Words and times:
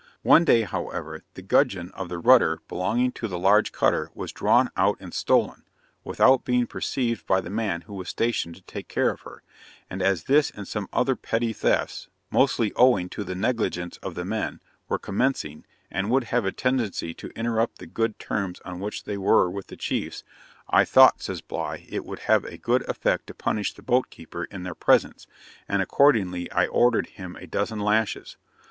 One 0.23 0.43
day, 0.45 0.63
however, 0.63 1.21
the 1.35 1.43
gudgeon 1.43 1.91
of 1.91 2.09
the 2.09 2.17
rudder 2.17 2.59
belonging 2.67 3.11
to 3.11 3.27
the 3.27 3.37
large 3.37 3.71
cutter 3.71 4.09
was 4.15 4.31
drawn 4.31 4.71
out 4.75 4.97
and 4.99 5.13
stolen, 5.13 5.63
without 6.03 6.43
being 6.43 6.65
perceived 6.65 7.27
by 7.27 7.39
the 7.39 7.51
man 7.51 7.81
who 7.81 7.93
was 7.93 8.09
stationed 8.09 8.55
to 8.55 8.63
take 8.63 8.87
care 8.87 9.11
of 9.11 9.21
her; 9.21 9.43
and 9.91 10.01
as 10.01 10.23
this 10.23 10.49
and 10.49 10.67
some 10.67 10.89
other 10.91 11.15
petty 11.15 11.53
thefts, 11.53 12.07
mostly 12.31 12.73
owing 12.75 13.09
to 13.09 13.23
the 13.23 13.35
negligence 13.35 13.97
of 13.97 14.15
the 14.15 14.25
men, 14.25 14.59
were 14.89 14.97
commencing, 14.97 15.65
and 15.91 16.09
would 16.09 16.23
have 16.23 16.45
a 16.45 16.51
tendency 16.51 17.13
to 17.13 17.29
interrupt 17.37 17.77
the 17.77 17.85
good 17.85 18.17
terms 18.17 18.59
on 18.65 18.79
which 18.79 19.03
they 19.03 19.19
were 19.19 19.51
with 19.51 19.67
the 19.67 19.77
chiefs, 19.77 20.23
'I 20.71 20.83
thought,' 20.83 21.21
says 21.21 21.41
Bligh, 21.41 21.85
'it 21.87 22.03
would 22.05 22.21
have 22.21 22.43
a 22.45 22.57
good 22.57 22.81
effect 22.89 23.27
to 23.27 23.35
punish 23.35 23.71
the 23.75 23.83
boat 23.83 24.09
keeper 24.09 24.45
in 24.45 24.63
their 24.63 24.73
presence, 24.73 25.27
and 25.69 25.79
accordingly 25.79 26.51
I 26.51 26.65
ordered 26.65 27.05
him 27.05 27.35
a 27.35 27.45
dozen 27.45 27.79
lashes. 27.79 28.37